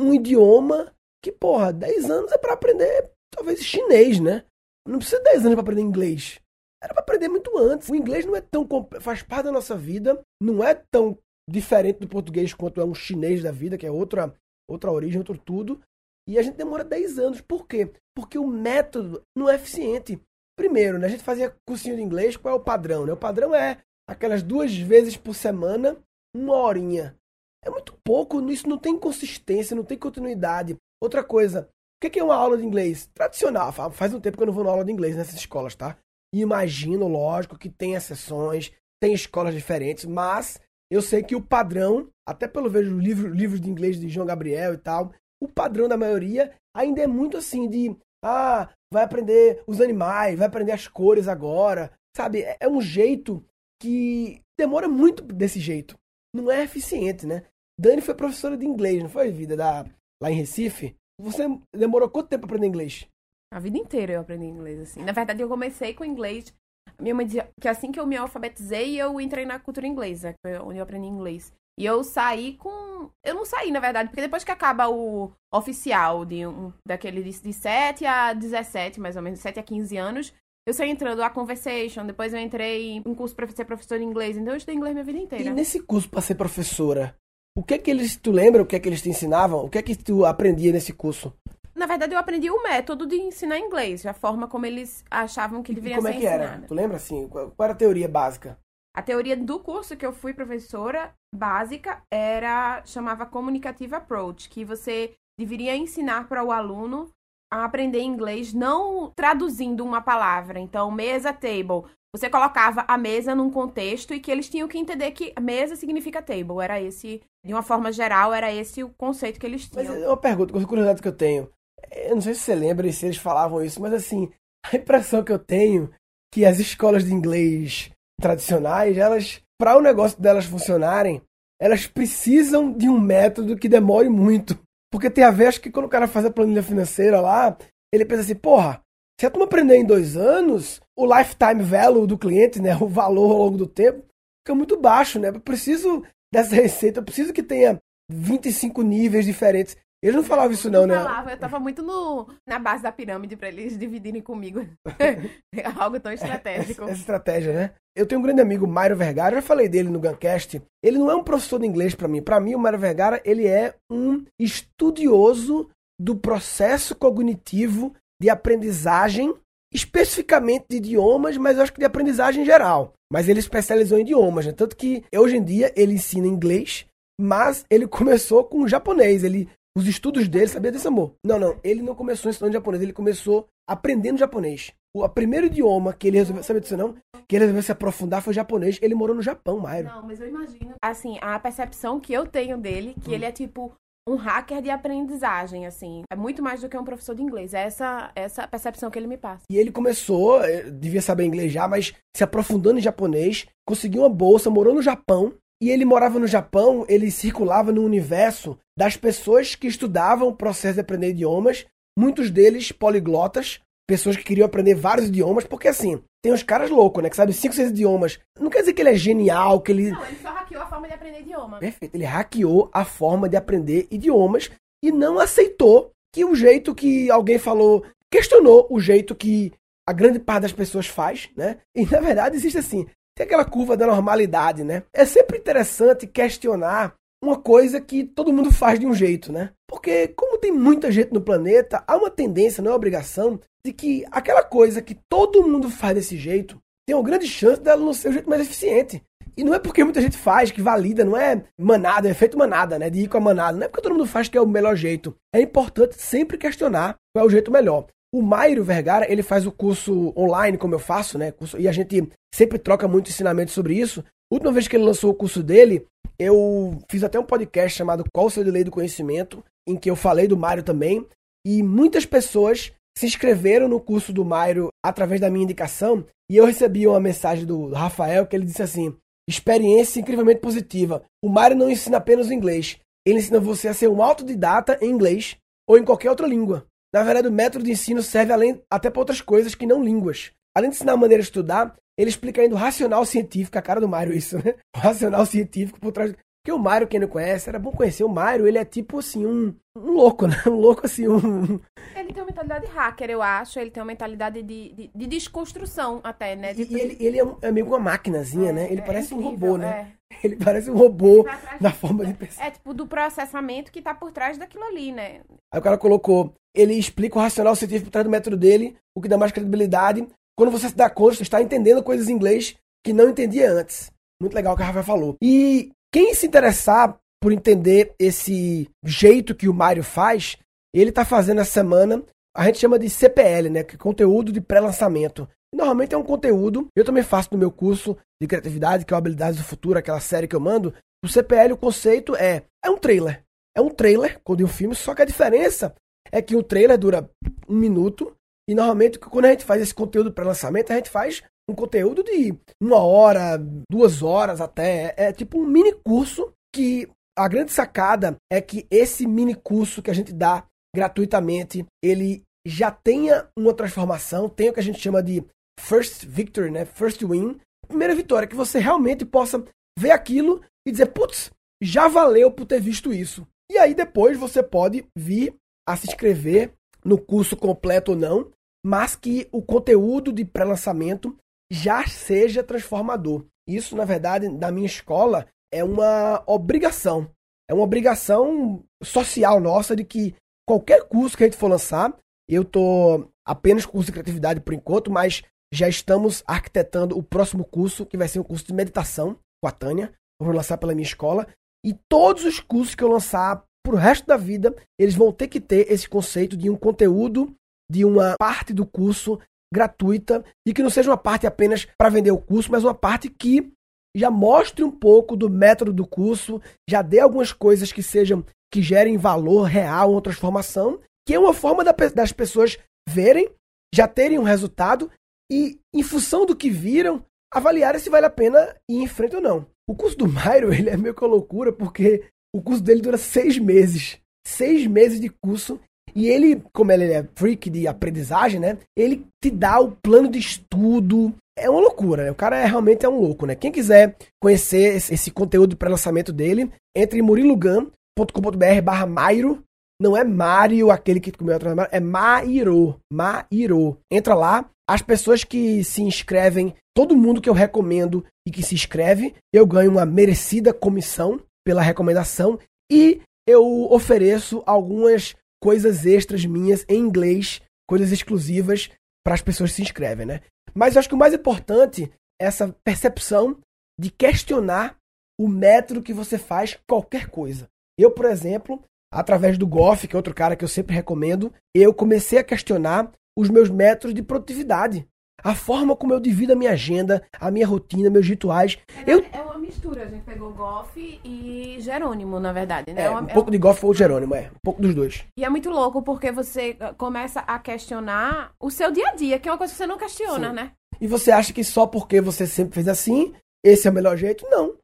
um 0.00 0.12
idioma 0.12 0.92
que, 1.22 1.30
porra, 1.30 1.72
10 1.72 2.10
anos 2.10 2.32
é 2.32 2.38
para 2.38 2.52
aprender 2.52 3.10
talvez 3.34 3.62
chinês, 3.64 4.18
né? 4.18 4.44
Não 4.86 4.98
precisa 4.98 5.18
de 5.18 5.30
10 5.30 5.46
anos 5.46 5.54
para 5.54 5.62
aprender 5.62 5.82
inglês. 5.82 6.40
Era 6.82 6.92
para 6.92 7.02
aprender 7.02 7.28
muito 7.28 7.56
antes. 7.56 7.88
O 7.88 7.94
inglês 7.94 8.24
não 8.24 8.34
é 8.34 8.40
tão 8.40 8.66
faz 9.00 9.22
parte 9.22 9.46
da 9.46 9.52
nossa 9.52 9.76
vida, 9.76 10.20
não 10.40 10.62
é 10.62 10.74
tão 10.74 11.16
diferente 11.48 12.00
do 12.00 12.08
português 12.08 12.52
quanto 12.52 12.80
é 12.80 12.84
um 12.84 12.94
chinês 12.94 13.42
da 13.42 13.50
vida, 13.50 13.78
que 13.78 13.86
é 13.86 13.90
outra 13.90 14.34
outra 14.68 14.92
origem, 14.92 15.18
outro 15.18 15.38
tudo. 15.38 15.80
E 16.28 16.38
a 16.38 16.42
gente 16.42 16.56
demora 16.56 16.84
10 16.84 17.18
anos. 17.18 17.40
Por 17.40 17.66
quê? 17.66 17.90
Porque 18.14 18.38
o 18.38 18.46
método 18.46 19.22
não 19.36 19.48
é 19.48 19.54
eficiente. 19.54 20.20
Primeiro, 20.58 20.98
né, 20.98 21.06
a 21.06 21.10
gente 21.10 21.22
fazia 21.22 21.54
cursinho 21.64 21.94
de 21.94 22.02
inglês, 22.02 22.36
qual 22.36 22.52
é 22.52 22.58
o 22.58 22.60
padrão? 22.60 23.06
Né? 23.06 23.12
O 23.12 23.16
padrão 23.16 23.54
é 23.54 23.78
aquelas 24.08 24.42
duas 24.42 24.76
vezes 24.76 25.16
por 25.16 25.32
semana, 25.32 25.96
uma 26.34 26.56
horinha. 26.56 27.16
É 27.64 27.70
muito 27.70 27.96
pouco, 28.04 28.40
isso 28.50 28.68
não 28.68 28.76
tem 28.76 28.98
consistência, 28.98 29.76
não 29.76 29.84
tem 29.84 29.96
continuidade. 29.96 30.76
Outra 31.00 31.22
coisa, 31.22 31.70
o 32.02 32.10
que 32.10 32.18
é 32.18 32.24
uma 32.24 32.34
aula 32.34 32.58
de 32.58 32.66
inglês? 32.66 33.08
Tradicional, 33.14 33.70
faz 33.92 34.12
um 34.12 34.20
tempo 34.20 34.36
que 34.36 34.42
eu 34.42 34.48
não 34.48 34.52
vou 34.52 34.64
na 34.64 34.70
aula 34.70 34.84
de 34.84 34.90
inglês 34.90 35.16
nessas 35.16 35.36
escolas, 35.36 35.76
tá? 35.76 35.96
E 36.34 36.40
imagino, 36.40 37.06
lógico, 37.06 37.56
que 37.56 37.70
tem 37.70 37.94
exceções, 37.94 38.72
tem 39.00 39.14
escolas 39.14 39.54
diferentes, 39.54 40.06
mas 40.06 40.60
eu 40.90 41.00
sei 41.00 41.22
que 41.22 41.36
o 41.36 41.40
padrão, 41.40 42.10
até 42.26 42.48
pelo 42.48 42.68
vejo 42.68 42.98
livros 42.98 43.32
livro 43.32 43.60
de 43.60 43.70
inglês 43.70 44.00
de 44.00 44.08
João 44.08 44.26
Gabriel 44.26 44.74
e 44.74 44.78
tal, 44.78 45.12
o 45.40 45.46
padrão 45.46 45.86
da 45.86 45.96
maioria 45.96 46.52
ainda 46.74 47.00
é 47.00 47.06
muito 47.06 47.36
assim 47.36 47.68
de 47.68 47.96
ah, 48.24 48.68
vai 48.92 49.04
aprender 49.04 49.62
os 49.66 49.80
animais, 49.80 50.38
vai 50.38 50.46
aprender 50.46 50.72
as 50.72 50.88
cores 50.88 51.28
agora. 51.28 51.92
Sabe? 52.16 52.42
É, 52.42 52.56
é 52.60 52.68
um 52.68 52.80
jeito 52.80 53.44
que 53.80 54.40
demora 54.58 54.88
muito 54.88 55.22
desse 55.22 55.60
jeito. 55.60 55.96
Não 56.34 56.50
é 56.50 56.62
eficiente, 56.62 57.26
né? 57.26 57.44
Dani 57.78 58.00
foi 58.00 58.14
professora 58.14 58.56
de 58.56 58.66
inglês, 58.66 59.02
não 59.02 59.08
foi, 59.08 59.30
vida? 59.30 59.56
Da, 59.56 59.86
lá 60.20 60.30
em 60.30 60.34
Recife. 60.34 60.96
Você 61.20 61.44
demorou 61.74 62.08
quanto 62.08 62.28
tempo 62.28 62.46
para 62.46 62.56
aprender 62.56 62.66
inglês? 62.66 63.08
A 63.52 63.60
vida 63.60 63.78
inteira 63.78 64.14
eu 64.14 64.20
aprendi 64.20 64.46
inglês, 64.46 64.80
assim. 64.80 65.02
Na 65.02 65.12
verdade, 65.12 65.40
eu 65.40 65.48
comecei 65.48 65.94
com 65.94 66.04
inglês. 66.04 66.54
Minha 67.00 67.14
mãe 67.14 67.26
dizia 67.26 67.50
que 67.60 67.68
assim 67.68 67.92
que 67.92 68.00
eu 68.00 68.06
me 68.06 68.16
alfabetizei, 68.16 69.00
eu 69.00 69.20
entrei 69.20 69.46
na 69.46 69.58
cultura 69.58 69.86
inglesa, 69.86 70.34
onde 70.64 70.78
eu 70.78 70.82
aprendi 70.82 71.06
inglês. 71.06 71.52
E 71.78 71.86
eu 71.86 72.02
saí 72.02 72.54
com. 72.54 73.08
Eu 73.24 73.36
não 73.36 73.44
saí, 73.44 73.70
na 73.70 73.78
verdade, 73.78 74.08
porque 74.08 74.20
depois 74.20 74.42
que 74.42 74.50
acaba 74.50 74.88
o 74.88 75.30
oficial 75.54 76.24
de 76.24 76.44
um, 76.44 76.72
daquele 76.84 77.22
de, 77.22 77.40
de 77.40 77.52
7 77.52 78.04
a 78.04 78.32
17, 78.32 78.98
mais 78.98 79.14
ou 79.14 79.22
menos, 79.22 79.38
7 79.38 79.60
a 79.60 79.62
15 79.62 79.96
anos, 79.96 80.34
eu 80.66 80.74
saí 80.74 80.90
entrando 80.90 81.22
a 81.22 81.30
Conversation, 81.30 82.04
depois 82.04 82.34
eu 82.34 82.40
entrei 82.40 82.90
em 82.90 83.02
um 83.06 83.14
curso 83.14 83.34
para 83.34 83.46
ser 83.46 83.64
professora 83.64 84.00
de 84.00 84.06
inglês, 84.06 84.36
então 84.36 84.52
eu 84.52 84.56
estudei 84.56 84.74
inglês 84.74 84.92
minha 84.92 85.04
vida 85.04 85.18
inteira. 85.18 85.44
E 85.44 85.50
nesse 85.50 85.80
curso 85.80 86.10
para 86.10 86.20
ser 86.20 86.34
professora, 86.34 87.16
o 87.56 87.62
que 87.62 87.74
é 87.74 87.78
que 87.78 87.90
eles. 87.90 88.16
Tu 88.16 88.32
lembra 88.32 88.60
o 88.60 88.66
que 88.66 88.74
é 88.74 88.80
que 88.80 88.88
eles 88.88 89.00
te 89.00 89.08
ensinavam? 89.08 89.64
O 89.64 89.70
que 89.70 89.78
é 89.78 89.82
que 89.82 89.94
tu 89.94 90.26
aprendia 90.26 90.72
nesse 90.72 90.92
curso? 90.92 91.32
Na 91.76 91.86
verdade, 91.86 92.12
eu 92.12 92.18
aprendi 92.18 92.50
o 92.50 92.60
método 92.60 93.06
de 93.06 93.14
ensinar 93.14 93.56
inglês, 93.56 94.04
a 94.04 94.12
forma 94.12 94.48
como 94.48 94.66
eles 94.66 95.04
achavam 95.08 95.62
que 95.62 95.72
deveria 95.72 96.00
ser 96.00 96.08
ensinada. 96.08 96.18
Como 96.18 96.26
é 96.26 96.28
que 96.28 96.36
ensinada. 96.36 96.58
era? 96.58 96.66
Tu 96.66 96.74
lembra 96.74 96.96
assim? 96.96 97.28
Qual 97.28 97.54
era 97.60 97.72
a 97.72 97.76
teoria 97.76 98.08
básica? 98.08 98.58
A 98.92 99.02
teoria 99.02 99.36
do 99.36 99.60
curso 99.60 99.96
que 99.96 100.04
eu 100.04 100.12
fui 100.12 100.34
professora 100.34 101.14
básica 101.34 102.02
era 102.10 102.82
chamava 102.84 103.26
Communicative 103.26 103.94
Approach, 103.94 104.48
que 104.48 104.64
você 104.64 105.14
deveria 105.38 105.76
ensinar 105.76 106.28
para 106.28 106.42
o 106.42 106.50
aluno 106.50 107.10
a 107.50 107.64
aprender 107.64 108.00
inglês 108.00 108.52
não 108.52 109.10
traduzindo 109.10 109.84
uma 109.84 110.00
palavra. 110.00 110.58
Então, 110.58 110.90
mesa, 110.90 111.32
table. 111.32 111.84
Você 112.14 112.30
colocava 112.30 112.84
a 112.88 112.96
mesa 112.96 113.34
num 113.34 113.50
contexto 113.50 114.14
e 114.14 114.20
que 114.20 114.30
eles 114.30 114.48
tinham 114.48 114.66
que 114.66 114.78
entender 114.78 115.10
que 115.12 115.32
mesa 115.40 115.76
significa 115.76 116.22
table. 116.22 116.62
Era 116.62 116.80
esse, 116.80 117.22
de 117.44 117.52
uma 117.52 117.62
forma 117.62 117.92
geral, 117.92 118.32
era 118.32 118.52
esse 118.52 118.82
o 118.82 118.90
conceito 118.90 119.38
que 119.38 119.46
eles 119.46 119.68
tinham. 119.68 119.94
Mas 119.94 120.04
uma 120.04 120.16
pergunta, 120.16 120.56
uma 120.56 120.66
curiosidade 120.66 121.02
que 121.02 121.08
eu 121.08 121.16
tenho. 121.16 121.50
Eu 121.90 122.14
não 122.14 122.22
sei 122.22 122.34
se 122.34 122.40
você 122.40 122.54
lembra 122.54 122.90
se 122.92 123.06
eles 123.06 123.18
falavam 123.18 123.62
isso, 123.62 123.80
mas 123.80 123.92
assim, 123.92 124.30
a 124.66 124.76
impressão 124.76 125.22
que 125.22 125.32
eu 125.32 125.38
tenho 125.38 125.90
é 125.92 125.98
que 126.32 126.44
as 126.44 126.58
escolas 126.58 127.04
de 127.04 127.12
inglês 127.12 127.90
tradicionais, 128.20 128.96
elas, 128.98 129.42
para 129.58 129.76
o 129.76 129.82
negócio 129.82 130.20
delas 130.20 130.44
funcionarem, 130.44 131.20
elas 131.60 131.86
precisam 131.86 132.72
de 132.72 132.88
um 132.88 132.98
método 132.98 133.56
que 133.56 133.68
demore 133.68 134.08
muito. 134.08 134.58
Porque 134.90 135.10
tem 135.10 135.24
a 135.24 135.30
ver, 135.30 135.48
acho 135.48 135.60
que 135.60 135.70
quando 135.70 135.86
o 135.86 135.90
cara 135.90 136.06
faz 136.06 136.24
a 136.24 136.30
planilha 136.30 136.62
financeira 136.62 137.20
lá, 137.20 137.56
ele 137.92 138.04
pensa 138.04 138.22
assim, 138.22 138.34
porra, 138.34 138.80
se 139.20 139.26
a 139.26 139.30
turma 139.30 139.46
aprender 139.46 139.76
em 139.76 139.84
dois 139.84 140.16
anos, 140.16 140.80
o 140.96 141.04
lifetime 141.04 141.62
value 141.62 142.06
do 142.06 142.16
cliente, 142.16 142.60
né, 142.60 142.76
o 142.80 142.86
valor 142.86 143.32
ao 143.32 143.38
longo 143.38 143.58
do 143.58 143.66
tempo, 143.66 144.04
fica 144.46 144.54
muito 144.54 144.80
baixo, 144.80 145.18
né? 145.18 145.28
Eu 145.28 145.40
preciso 145.40 146.04
dessa 146.32 146.54
receita, 146.54 147.00
eu 147.00 147.04
preciso 147.04 147.32
que 147.32 147.42
tenha 147.42 147.78
25 148.10 148.82
níveis 148.82 149.26
diferentes. 149.26 149.76
Eles 150.02 150.14
não 150.14 150.22
falavam 150.22 150.52
isso 150.52 150.70
não, 150.70 150.86
não 150.86 150.94
né? 150.94 151.02
Falava, 151.02 151.30
eu 151.32 151.38
tava 151.38 151.58
muito 151.58 151.82
no, 151.82 152.28
na 152.46 152.58
base 152.58 152.82
da 152.82 152.92
pirâmide 152.92 153.36
para 153.36 153.48
eles 153.48 153.76
dividirem 153.76 154.22
comigo. 154.22 154.64
Algo 155.76 155.98
tão 155.98 156.12
estratégico. 156.12 156.82
Essa, 156.82 156.92
essa, 156.92 157.00
estratégia, 157.00 157.52
né? 157.52 157.70
Eu 157.96 158.06
tenho 158.06 158.20
um 158.20 158.22
grande 158.22 158.40
amigo, 158.40 158.66
Mário 158.66 158.96
Vergara, 158.96 159.36
já 159.36 159.42
falei 159.42 159.68
dele 159.68 159.88
no 159.88 159.98
Guncast. 159.98 160.62
Ele 160.84 160.98
não 160.98 161.10
é 161.10 161.16
um 161.16 161.24
professor 161.24 161.58
de 161.58 161.66
inglês 161.66 161.96
para 161.96 162.06
mim. 162.06 162.22
Para 162.22 162.38
mim, 162.38 162.54
o 162.54 162.58
Mário 162.58 162.78
Vergara, 162.78 163.20
ele 163.24 163.46
é 163.46 163.74
um 163.90 164.24
estudioso 164.38 165.68
do 166.00 166.14
processo 166.14 166.94
cognitivo 166.94 167.92
de 168.22 168.30
aprendizagem, 168.30 169.34
especificamente 169.72 170.66
de 170.70 170.76
idiomas, 170.76 171.36
mas 171.36 171.56
eu 171.56 171.64
acho 171.64 171.72
que 171.72 171.80
de 171.80 171.84
aprendizagem 171.84 172.42
em 172.42 172.46
geral. 172.46 172.92
Mas 173.12 173.28
ele 173.28 173.40
especializou 173.40 173.98
em 173.98 174.02
idiomas, 174.02 174.46
né? 174.46 174.52
Tanto 174.52 174.76
que 174.76 175.04
hoje 175.12 175.36
em 175.36 175.42
dia 175.42 175.72
ele 175.76 175.94
ensina 175.94 176.26
inglês, 176.26 176.86
mas 177.20 177.64
ele 177.68 177.86
começou 177.88 178.44
com 178.44 178.68
japonês. 178.68 179.24
Ele 179.24 179.48
os 179.78 179.86
estudos 179.86 180.28
dele, 180.28 180.48
sabia 180.48 180.72
desse 180.72 180.88
amor? 180.88 181.14
Não, 181.24 181.38
não. 181.38 181.58
Ele 181.62 181.82
não 181.82 181.94
começou 181.94 182.30
ensinando 182.30 182.52
japonês, 182.52 182.82
ele 182.82 182.92
começou 182.92 183.46
aprendendo 183.66 184.18
japonês. 184.18 184.72
O 184.94 185.08
primeiro 185.08 185.46
idioma 185.46 185.92
que 185.92 186.08
ele 186.08 186.18
resolveu, 186.18 186.42
sabe 186.42 186.60
disso 186.60 186.76
não? 186.76 186.96
Que 187.28 187.36
ele 187.36 187.44
resolveu 187.44 187.62
se 187.62 187.72
aprofundar 187.72 188.22
foi 188.22 188.34
japonês. 188.34 188.78
Ele 188.82 188.94
morou 188.94 189.14
no 189.14 189.22
Japão, 189.22 189.60
Mairo. 189.60 189.88
Não, 189.88 190.02
mas 190.02 190.20
eu 190.20 190.28
imagino. 190.28 190.74
Assim, 190.82 191.18
a 191.20 191.38
percepção 191.38 192.00
que 192.00 192.12
eu 192.12 192.26
tenho 192.26 192.58
dele, 192.58 192.96
que 193.04 193.10
hum. 193.10 193.14
ele 193.14 193.24
é 193.24 193.30
tipo 193.30 193.72
um 194.08 194.16
hacker 194.16 194.62
de 194.62 194.70
aprendizagem, 194.70 195.66
assim. 195.66 196.02
É 196.10 196.16
muito 196.16 196.42
mais 196.42 196.62
do 196.62 196.68
que 196.68 196.76
um 196.76 196.84
professor 196.84 197.14
de 197.14 197.22
inglês. 197.22 197.52
É 197.52 197.60
essa, 197.60 198.10
essa 198.16 198.48
percepção 198.48 198.90
que 198.90 198.98
ele 198.98 199.06
me 199.06 199.18
passa. 199.18 199.44
E 199.50 199.56
ele 199.58 199.70
começou, 199.70 200.42
eh, 200.42 200.70
devia 200.70 201.02
saber 201.02 201.24
inglês 201.24 201.52
já, 201.52 201.68
mas 201.68 201.94
se 202.16 202.24
aprofundando 202.24 202.78
em 202.78 202.82
japonês, 202.82 203.46
conseguiu 203.66 204.02
uma 204.02 204.08
bolsa, 204.08 204.50
morou 204.50 204.74
no 204.74 204.82
Japão. 204.82 205.34
E 205.60 205.70
ele 205.70 205.84
morava 205.84 206.18
no 206.18 206.26
Japão, 206.26 206.84
ele 206.88 207.10
circulava 207.10 207.72
no 207.72 207.82
universo 207.82 208.58
das 208.76 208.96
pessoas 208.96 209.54
que 209.54 209.66
estudavam 209.66 210.28
o 210.28 210.36
processo 210.36 210.74
de 210.74 210.80
aprender 210.80 211.10
idiomas, 211.10 211.66
muitos 211.98 212.30
deles 212.30 212.70
poliglotas, 212.70 213.60
pessoas 213.88 214.16
que 214.16 214.22
queriam 214.22 214.46
aprender 214.46 214.74
vários 214.74 215.08
idiomas, 215.08 215.44
porque 215.44 215.66
assim, 215.66 216.00
tem 216.22 216.32
uns 216.32 216.42
caras 216.42 216.70
loucos, 216.70 217.02
né, 217.02 217.10
que 217.10 217.16
sabem 217.16 217.34
cinco, 217.34 217.54
seis 217.54 217.70
idiomas. 217.70 218.20
Não 218.38 218.50
quer 218.50 218.60
dizer 218.60 218.72
que 218.72 218.82
ele 218.82 218.90
é 218.90 218.94
genial, 218.94 219.60
que 219.60 219.72
ele... 219.72 219.90
Não, 219.90 220.04
ele 220.04 220.16
só 220.16 220.28
hackeou 220.28 220.62
a 220.62 220.66
forma 220.66 220.86
de 220.86 220.94
aprender 220.94 221.20
idioma. 221.20 221.58
Perfeito, 221.58 221.94
ele 221.94 222.04
hackeou 222.04 222.70
a 222.72 222.84
forma 222.84 223.28
de 223.28 223.36
aprender 223.36 223.88
idiomas 223.90 224.50
e 224.84 224.92
não 224.92 225.18
aceitou 225.18 225.90
que 226.14 226.24
o 226.24 226.34
jeito 226.34 226.74
que 226.74 227.10
alguém 227.10 227.38
falou, 227.38 227.84
questionou 228.12 228.66
o 228.70 228.78
jeito 228.78 229.14
que 229.14 229.52
a 229.88 229.92
grande 229.92 230.18
parte 230.18 230.42
das 230.42 230.52
pessoas 230.52 230.86
faz, 230.86 231.30
né? 231.34 231.58
E 231.74 231.86
na 231.86 231.98
verdade 231.98 232.36
existe 232.36 232.58
assim, 232.58 232.86
tem 233.18 233.26
aquela 233.26 233.44
curva 233.44 233.76
da 233.76 233.84
normalidade, 233.84 234.62
né? 234.62 234.84
É 234.94 235.04
sempre 235.04 235.38
interessante 235.38 236.06
questionar 236.06 236.94
uma 237.20 237.36
coisa 237.36 237.80
que 237.80 238.04
todo 238.04 238.32
mundo 238.32 238.52
faz 238.52 238.78
de 238.78 238.86
um 238.86 238.94
jeito, 238.94 239.32
né? 239.32 239.50
Porque 239.68 240.06
como 240.08 240.38
tem 240.38 240.52
muita 240.52 240.92
gente 240.92 241.12
no 241.12 241.20
planeta, 241.20 241.82
há 241.84 241.96
uma 241.96 242.10
tendência, 242.10 242.62
não 242.62 242.70
é 242.70 242.74
obrigação, 242.74 243.40
de 243.66 243.72
que 243.72 244.04
aquela 244.12 244.44
coisa 244.44 244.80
que 244.80 244.96
todo 245.10 245.42
mundo 245.42 245.68
faz 245.68 245.96
desse 245.96 246.16
jeito 246.16 246.58
tem 246.86 246.94
uma 246.94 247.02
grande 247.02 247.26
chance 247.26 247.60
dela 247.60 247.84
não 247.84 247.92
ser 247.92 248.10
o 248.10 248.12
jeito 248.12 248.30
mais 248.30 248.40
eficiente. 248.40 249.02
E 249.36 249.42
não 249.42 249.52
é 249.52 249.58
porque 249.58 249.82
muita 249.82 250.00
gente 250.00 250.16
faz 250.16 250.52
que 250.52 250.62
valida, 250.62 251.04
não 251.04 251.16
é 251.16 251.42
manada, 251.58 252.06
é 252.06 252.12
efeito 252.12 252.38
manada, 252.38 252.78
né? 252.78 252.88
De 252.88 253.00
ir 253.00 253.08
com 253.08 253.18
a 253.18 253.20
manada. 253.20 253.58
Não 253.58 253.64
é 253.64 253.68
porque 253.68 253.82
todo 253.82 253.92
mundo 253.92 254.06
faz 254.06 254.28
que 254.28 254.38
é 254.38 254.40
o 254.40 254.46
melhor 254.46 254.76
jeito. 254.76 255.14
É 255.34 255.40
importante 255.40 256.00
sempre 256.00 256.38
questionar 256.38 256.94
qual 257.12 257.24
é 257.24 257.26
o 257.26 257.30
jeito 257.30 257.50
melhor. 257.50 257.86
O 258.12 258.22
Mairo 258.22 258.64
Vergara, 258.64 259.10
ele 259.10 259.22
faz 259.22 259.46
o 259.46 259.52
curso 259.52 260.14
online, 260.16 260.56
como 260.56 260.74
eu 260.74 260.78
faço, 260.78 261.18
né? 261.18 261.32
e 261.58 261.68
a 261.68 261.72
gente 261.72 262.08
sempre 262.34 262.58
troca 262.58 262.88
muito 262.88 263.10
ensinamento 263.10 263.50
sobre 263.50 263.74
isso. 263.74 264.02
Última 264.32 264.52
vez 264.52 264.66
que 264.66 264.76
ele 264.76 264.84
lançou 264.84 265.10
o 265.10 265.14
curso 265.14 265.42
dele, 265.42 265.86
eu 266.18 266.78
fiz 266.90 267.04
até 267.04 267.18
um 267.18 267.24
podcast 267.24 267.76
chamado 267.76 268.04
Qual 268.12 268.26
o 268.26 268.30
seu 268.30 268.42
delay 268.42 268.64
do 268.64 268.70
conhecimento, 268.70 269.44
em 269.68 269.76
que 269.76 269.90
eu 269.90 269.96
falei 269.96 270.26
do 270.26 270.36
Mário 270.36 270.62
também. 270.62 271.06
E 271.46 271.62
muitas 271.62 272.04
pessoas 272.04 272.72
se 272.96 273.06
inscreveram 273.06 273.68
no 273.68 273.80
curso 273.80 274.12
do 274.12 274.24
Mário 274.24 274.68
através 274.84 275.20
da 275.20 275.30
minha 275.30 275.44
indicação. 275.44 276.04
E 276.30 276.36
eu 276.36 276.46
recebi 276.46 276.86
uma 276.86 277.00
mensagem 277.00 277.46
do 277.46 277.72
Rafael 277.72 278.26
que 278.26 278.34
ele 278.34 278.46
disse 278.46 278.62
assim: 278.62 278.96
experiência 279.28 280.00
incrivelmente 280.00 280.40
positiva. 280.40 281.02
O 281.22 281.28
Mário 281.28 281.56
não 281.56 281.70
ensina 281.70 281.98
apenas 281.98 282.28
o 282.28 282.32
inglês, 282.32 282.78
ele 283.06 283.18
ensina 283.18 283.38
você 283.38 283.68
a 283.68 283.74
ser 283.74 283.88
um 283.88 284.02
autodidata 284.02 284.78
em 284.80 284.90
inglês 284.90 285.36
ou 285.68 285.78
em 285.78 285.84
qualquer 285.84 286.10
outra 286.10 286.26
língua. 286.26 286.66
Na 286.92 287.02
verdade, 287.02 287.28
o 287.28 287.32
método 287.32 287.64
de 287.64 287.72
ensino 287.72 288.02
serve 288.02 288.32
além, 288.32 288.62
até 288.70 288.90
para 288.90 289.00
outras 289.00 289.20
coisas 289.20 289.54
que 289.54 289.66
não 289.66 289.82
línguas. 289.82 290.32
Além 290.54 290.70
de 290.70 290.76
ensinar 290.76 290.92
a 290.92 290.96
maneira 290.96 291.22
de 291.22 291.28
estudar, 291.28 291.76
ele 291.96 292.10
explica 292.10 292.40
ainda 292.40 292.54
o 292.54 292.58
racional 292.58 293.04
científico, 293.04 293.58
a 293.58 293.62
cara 293.62 293.80
do 293.80 293.88
Mário 293.88 294.14
isso, 294.14 294.36
né? 294.38 294.54
O 294.74 294.78
racional 294.78 295.26
científico 295.26 295.80
por 295.80 295.92
trás. 295.92 296.14
Porque 296.48 296.58
o 296.58 296.58
Mário, 296.58 296.88
quem 296.88 296.98
não 296.98 297.08
conhece, 297.08 297.46
era 297.46 297.58
bom 297.58 297.70
conhecer. 297.70 298.04
O 298.04 298.08
Mário, 298.08 298.46
ele 298.46 298.56
é 298.56 298.64
tipo 298.64 299.00
assim, 299.00 299.26
um, 299.26 299.54
um 299.76 299.90
louco, 299.90 300.24
né? 300.26 300.34
Um 300.46 300.54
louco 300.54 300.86
assim, 300.86 301.06
um. 301.06 301.60
Ele 301.94 302.10
tem 302.10 302.22
uma 302.22 302.24
mentalidade 302.24 302.66
hacker, 302.68 303.10
eu 303.10 303.20
acho. 303.20 303.60
Ele 303.60 303.70
tem 303.70 303.82
uma 303.82 303.88
mentalidade 303.88 304.42
de, 304.42 304.72
de, 304.72 304.90
de 304.94 305.06
desconstrução, 305.06 306.00
até, 306.02 306.34
né? 306.34 306.54
De... 306.54 306.62
E 306.62 306.80
ele, 306.80 306.96
ele 306.98 307.18
é, 307.18 307.24
um, 307.24 307.36
é 307.42 307.52
meio 307.52 307.66
uma 307.66 307.78
máquinazinha, 307.78 308.48
é, 308.48 308.52
né? 308.54 308.72
Ele 308.72 308.80
é 308.80 308.84
parece 308.84 309.12
incrível, 309.12 309.28
um 309.28 309.32
robô, 309.32 309.58
né? 309.58 309.92
É. 309.94 309.98
Ele 310.24 310.36
parece 310.36 310.70
um 310.70 310.74
robô 310.74 311.26
na 311.60 311.70
forma 311.70 312.04
de 312.04 312.14
pensar. 312.14 312.46
É 312.46 312.50
tipo 312.50 312.72
do 312.72 312.86
processamento 312.86 313.70
que 313.70 313.82
tá 313.82 313.94
por 313.94 314.10
trás 314.10 314.38
daquilo 314.38 314.64
ali, 314.64 314.90
né? 314.90 315.20
Aí 315.52 315.60
o 315.60 315.62
cara 315.62 315.76
colocou 315.76 316.32
ele 316.54 316.72
explica 316.74 317.18
o 317.18 317.22
racional 317.22 317.54
científico 317.54 317.84
por 317.84 317.92
trás 317.92 318.04
do 318.06 318.10
método 318.10 318.36
dele, 318.36 318.74
o 318.96 319.02
que 319.02 319.08
dá 319.08 319.18
mais 319.18 319.30
credibilidade. 319.30 320.08
Quando 320.34 320.50
você 320.50 320.70
se 320.70 320.74
dá 320.74 320.88
conta, 320.88 321.16
você 321.16 321.22
está 321.24 321.42
entendendo 321.42 321.82
coisas 321.82 322.08
em 322.08 322.14
inglês 322.14 322.56
que 322.82 322.94
não 322.94 323.10
entendia 323.10 323.52
antes. 323.52 323.92
Muito 324.20 324.34
legal 324.34 324.54
o 324.54 324.56
que 324.56 324.62
a 324.62 324.66
Rafael 324.66 324.84
falou. 324.84 325.16
E 325.22 325.70
quem 325.92 326.14
se 326.14 326.26
interessar 326.26 326.98
por 327.20 327.32
entender 327.32 327.94
esse 327.98 328.68
jeito 328.84 329.34
que 329.34 329.48
o 329.48 329.54
Mário 329.54 329.82
faz, 329.82 330.36
ele 330.74 330.90
está 330.90 331.04
fazendo 331.04 331.40
essa 331.40 331.50
semana, 331.50 332.02
a 332.36 332.44
gente 332.44 332.58
chama 332.58 332.78
de 332.78 332.88
CPL, 332.88 333.48
né? 333.50 333.64
Que 333.64 333.74
é 333.74 333.78
conteúdo 333.78 334.30
de 334.30 334.40
pré-lançamento. 334.40 335.28
Normalmente 335.52 335.94
é 335.94 335.98
um 335.98 336.04
conteúdo, 336.04 336.68
eu 336.76 336.84
também 336.84 337.02
faço 337.02 337.30
no 337.32 337.38
meu 337.38 337.50
curso 337.50 337.96
de 338.20 338.28
criatividade, 338.28 338.84
que 338.84 338.92
é 338.92 338.96
o 338.96 338.98
Habilidades 338.98 339.38
do 339.38 339.44
Futuro, 339.44 339.78
aquela 339.78 340.00
série 340.00 340.28
que 340.28 340.36
eu 340.36 340.40
mando. 340.40 340.74
O 341.02 341.08
CPL, 341.08 341.54
o 341.54 341.56
conceito 341.56 342.14
é, 342.14 342.42
é 342.64 342.70
um 342.70 342.76
trailer. 342.76 343.24
É 343.56 343.60
um 343.60 343.70
trailer, 343.70 344.20
quando 344.22 344.44
um 344.44 344.48
filme, 344.48 344.74
só 344.74 344.94
que 344.94 345.02
a 345.02 345.06
diferença 345.06 345.74
é 346.12 346.22
que 346.22 346.36
o 346.36 346.42
trailer 346.42 346.78
dura 346.78 347.10
um 347.48 347.56
minuto 347.56 348.14
e 348.48 348.54
normalmente 348.54 348.98
quando 348.98 349.26
a 349.26 349.30
gente 349.30 349.44
faz 349.44 349.60
esse 349.60 349.74
conteúdo 349.74 350.12
para 350.12 350.24
lançamento, 350.24 350.72
a 350.72 350.76
gente 350.76 350.90
faz 350.90 351.22
um 351.48 351.54
conteúdo 351.54 352.02
de 352.02 352.34
uma 352.62 352.82
hora, 352.82 353.38
duas 353.70 354.02
horas 354.02 354.40
até. 354.40 354.94
É, 354.96 355.08
é 355.08 355.12
tipo 355.12 355.40
um 355.40 355.46
mini 355.46 355.72
curso 355.72 356.32
que 356.54 356.88
a 357.18 357.26
grande 357.26 357.52
sacada 357.52 358.16
é 358.30 358.40
que 358.40 358.66
esse 358.70 359.06
mini 359.06 359.34
curso 359.34 359.82
que 359.82 359.90
a 359.90 359.94
gente 359.94 360.12
dá 360.12 360.44
gratuitamente, 360.74 361.66
ele 361.82 362.22
já 362.46 362.70
tenha 362.70 363.28
uma 363.36 363.54
transformação, 363.54 364.28
tem 364.28 364.50
o 364.50 364.52
que 364.52 364.60
a 364.60 364.62
gente 364.62 364.78
chama 364.78 365.02
de 365.02 365.24
first 365.58 366.04
victory, 366.04 366.50
né? 366.50 366.64
First 366.64 367.02
win. 367.02 367.38
Primeira 367.66 367.94
vitória, 367.94 368.28
que 368.28 368.36
você 368.36 368.58
realmente 368.58 369.04
possa 369.04 369.44
ver 369.78 369.90
aquilo 369.90 370.42
e 370.66 370.70
dizer, 370.70 370.86
putz, 370.86 371.30
já 371.62 371.88
valeu 371.88 372.30
por 372.30 372.46
ter 372.46 372.60
visto 372.60 372.92
isso. 372.92 373.26
E 373.50 373.58
aí 373.58 373.74
depois 373.74 374.16
você 374.16 374.42
pode 374.42 374.86
vir 374.96 375.34
a 375.68 375.76
se 375.76 375.86
inscrever 375.86 376.52
no 376.84 376.98
curso 376.98 377.36
completo 377.36 377.92
ou 377.92 377.96
não, 377.96 378.30
mas 378.64 378.96
que 378.96 379.28
o 379.32 379.42
conteúdo 379.42 380.12
de 380.12 380.24
pré-lançamento 380.24 381.16
já 381.50 381.86
seja 381.86 382.42
transformador. 382.42 383.24
Isso, 383.46 383.74
na 383.74 383.84
verdade, 383.84 384.28
na 384.28 384.50
minha 384.50 384.66
escola 384.66 385.26
é 385.52 385.64
uma 385.64 386.22
obrigação. 386.26 387.10
É 387.48 387.54
uma 387.54 387.62
obrigação 387.62 388.62
social 388.82 389.40
nossa 389.40 389.74
de 389.74 389.84
que 389.84 390.14
qualquer 390.46 390.86
curso 390.86 391.16
que 391.16 391.24
a 391.24 391.26
gente 391.26 391.38
for 391.38 391.48
lançar, 391.48 391.96
eu 392.28 392.42
estou 392.42 393.10
apenas 393.26 393.64
curso 393.64 393.86
de 393.86 393.92
criatividade 393.92 394.40
por 394.40 394.52
enquanto, 394.52 394.90
mas 394.90 395.22
já 395.52 395.68
estamos 395.68 396.22
arquitetando 396.26 396.96
o 396.96 397.02
próximo 397.02 397.44
curso, 397.44 397.86
que 397.86 397.96
vai 397.96 398.06
ser 398.06 398.20
um 398.20 398.24
curso 398.24 398.46
de 398.46 398.52
meditação 398.52 399.18
com 399.42 399.48
a 399.48 399.50
Tânia. 399.50 399.92
Vou 400.20 400.32
lançar 400.32 400.58
pela 400.58 400.74
minha 400.74 400.86
escola. 400.86 401.26
E 401.64 401.74
todos 401.88 402.24
os 402.24 402.38
cursos 402.38 402.74
que 402.74 402.84
eu 402.84 402.88
lançar 402.88 403.44
pro 403.64 403.76
resto 403.76 404.06
da 404.06 404.16
vida, 404.16 404.54
eles 404.78 404.94
vão 404.94 405.12
ter 405.12 405.28
que 405.28 405.40
ter 405.40 405.70
esse 405.72 405.88
conceito 405.88 406.36
de 406.36 406.50
um 406.50 406.56
conteúdo, 406.56 407.34
de 407.70 407.84
uma 407.84 408.14
parte 408.18 408.52
do 408.52 408.66
curso 408.66 409.18
gratuita 409.52 410.24
e 410.46 410.52
que 410.52 410.62
não 410.62 410.70
seja 410.70 410.90
uma 410.90 410.96
parte 410.96 411.26
apenas 411.26 411.66
para 411.78 411.88
vender 411.88 412.10
o 412.10 412.18
curso, 412.18 412.50
mas 412.50 412.64
uma 412.64 412.74
parte 412.74 413.08
que 413.08 413.50
já 413.96 414.10
mostre 414.10 414.62
um 414.62 414.70
pouco 414.70 415.16
do 415.16 415.28
método 415.28 415.72
do 415.72 415.86
curso, 415.86 416.40
já 416.68 416.82
dê 416.82 417.00
algumas 417.00 417.32
coisas 417.32 417.72
que 417.72 417.82
sejam 417.82 418.24
que 418.52 418.62
gerem 418.62 418.96
valor 418.96 419.42
real 419.42 419.92
ou 419.92 420.00
transformação, 420.00 420.80
que 421.06 421.14
é 421.14 421.18
uma 421.18 421.34
forma 421.34 421.64
das 421.64 422.12
pessoas 422.12 422.58
verem, 422.88 423.30
já 423.74 423.86
terem 423.86 424.18
um 424.18 424.22
resultado 424.22 424.90
e, 425.30 425.58
em 425.74 425.82
função 425.82 426.24
do 426.24 426.36
que 426.36 426.50
viram, 426.50 427.04
avaliarem 427.32 427.80
se 427.80 427.90
vale 427.90 428.06
a 428.06 428.10
pena 428.10 428.56
ir 428.68 428.82
em 428.82 428.86
frente 428.86 429.16
ou 429.16 429.22
não. 429.22 429.46
O 429.68 429.74
curso 429.74 429.96
do 429.96 430.08
Mairo, 430.08 430.52
ele 430.54 430.70
é 430.70 430.76
meio 430.76 430.94
que 430.94 431.04
loucura, 431.04 431.52
porque 431.52 432.04
o 432.34 432.42
curso 432.42 432.62
dele 432.62 432.80
dura 432.80 432.96
seis 432.96 433.38
meses. 433.38 434.00
Seis 434.26 434.66
meses 434.66 435.00
de 435.00 435.08
curso. 435.08 435.60
E 435.98 436.06
ele, 436.06 436.40
como 436.52 436.70
ele 436.70 436.92
é 436.92 437.04
freak 437.16 437.50
de 437.50 437.66
aprendizagem, 437.66 438.38
né? 438.38 438.56
Ele 438.76 439.04
te 439.20 439.32
dá 439.32 439.58
o 439.58 439.72
plano 439.72 440.08
de 440.08 440.20
estudo. 440.20 441.12
É 441.36 441.50
uma 441.50 441.60
loucura, 441.60 442.04
né? 442.04 442.10
O 442.12 442.14
cara 442.14 442.38
é, 442.38 442.46
realmente 442.46 442.86
é 442.86 442.88
um 442.88 443.00
louco, 443.00 443.26
né? 443.26 443.34
Quem 443.34 443.50
quiser 443.50 443.96
conhecer 444.22 444.76
esse, 444.76 444.94
esse 444.94 445.10
conteúdo 445.10 445.50
de 445.50 445.56
pré-lançamento 445.56 446.12
dele, 446.12 446.52
entre 446.76 447.00
em 447.00 447.02
murilugan.com.br 447.02 448.62
barra 448.62 448.86
Mairo. 448.86 449.42
Não 449.82 449.96
é 449.96 450.04
Mário, 450.04 450.70
aquele 450.70 451.00
que 451.00 451.10
comeu 451.10 451.34
outra 451.34 451.68
é 451.72 451.80
Mairo. 451.80 452.78
Mairo. 452.92 453.76
Entra 453.90 454.14
lá. 454.14 454.48
As 454.70 454.82
pessoas 454.82 455.24
que 455.24 455.64
se 455.64 455.82
inscrevem, 455.82 456.54
todo 456.76 456.96
mundo 456.96 457.20
que 457.20 457.28
eu 457.28 457.34
recomendo 457.34 458.04
e 458.24 458.30
que 458.30 458.44
se 458.44 458.54
inscreve, 458.54 459.16
eu 459.32 459.44
ganho 459.44 459.72
uma 459.72 459.84
merecida 459.84 460.54
comissão 460.54 461.20
pela 461.44 461.60
recomendação 461.60 462.38
e 462.70 463.00
eu 463.26 463.66
ofereço 463.72 464.44
algumas 464.46 465.16
coisas 465.42 465.86
extras 465.86 466.24
minhas 466.24 466.64
em 466.68 466.78
inglês, 466.78 467.40
coisas 467.68 467.92
exclusivas 467.92 468.70
para 469.04 469.14
as 469.14 469.22
pessoas 469.22 469.50
que 469.50 469.56
se 469.56 469.62
inscrevem, 469.62 470.06
né? 470.06 470.20
Mas 470.54 470.74
eu 470.74 470.80
acho 470.80 470.88
que 470.88 470.94
o 470.94 470.98
mais 470.98 471.14
importante 471.14 471.90
é 472.20 472.26
essa 472.26 472.54
percepção 472.64 473.38
de 473.78 473.90
questionar 473.90 474.76
o 475.18 475.28
método 475.28 475.82
que 475.82 475.92
você 475.92 476.18
faz 476.18 476.58
qualquer 476.68 477.08
coisa. 477.08 477.48
Eu, 477.78 477.90
por 477.90 478.06
exemplo, 478.06 478.62
através 478.92 479.38
do 479.38 479.46
Goff, 479.46 479.86
que 479.86 479.94
é 479.94 479.98
outro 479.98 480.14
cara 480.14 480.36
que 480.36 480.44
eu 480.44 480.48
sempre 480.48 480.74
recomendo, 480.74 481.32
eu 481.54 481.72
comecei 481.72 482.18
a 482.18 482.24
questionar 482.24 482.92
os 483.16 483.28
meus 483.28 483.50
métodos 483.50 483.94
de 483.94 484.02
produtividade 484.02 484.86
a 485.22 485.34
forma 485.34 485.74
como 485.74 485.92
eu 485.92 486.00
divido 486.00 486.32
a 486.32 486.36
minha 486.36 486.52
agenda, 486.52 487.02
a 487.18 487.30
minha 487.30 487.46
rotina, 487.46 487.90
meus 487.90 488.06
rituais. 488.06 488.58
É, 488.86 488.92
eu... 488.92 489.04
é 489.12 489.20
uma 489.20 489.38
mistura, 489.38 489.84
a 489.84 489.86
gente 489.86 490.04
pegou 490.04 490.32
Goff 490.32 491.00
e 491.04 491.56
Jerônimo, 491.60 492.20
na 492.20 492.32
verdade, 492.32 492.72
né? 492.72 492.84
É, 492.84 492.90
uma, 492.90 493.00
um 493.00 493.06
pouco 493.06 493.30
é 493.30 493.32
de 493.32 493.38
Goff 493.38 493.64
ou 493.64 493.74
Jerônimo, 493.74 494.14
é. 494.14 494.30
Um 494.34 494.40
pouco 494.42 494.62
dos 494.62 494.74
dois. 494.74 495.04
E 495.16 495.24
é 495.24 495.28
muito 495.28 495.50
louco 495.50 495.82
porque 495.82 496.12
você 496.12 496.56
ah, 496.60 496.72
começa 496.74 497.20
a 497.20 497.38
questionar 497.38 498.32
o 498.40 498.50
seu 498.50 498.70
dia 498.70 498.88
a 498.88 498.94
dia, 498.94 499.18
que 499.18 499.28
é 499.28 499.32
uma 499.32 499.38
coisa 499.38 499.52
que 499.52 499.58
você 499.58 499.66
não 499.66 499.78
questiona, 499.78 500.28
Sim. 500.28 500.34
né? 500.34 500.52
E 500.80 500.86
você 500.86 501.10
acha 501.10 501.32
que 501.32 501.42
só 501.42 501.66
porque 501.66 502.00
você 502.00 502.26
sempre 502.26 502.54
fez 502.54 502.68
assim, 502.68 503.14
esse 503.44 503.66
é 503.66 503.70
o 503.70 503.74
melhor 503.74 503.96
jeito? 503.96 504.26
Não. 504.30 504.56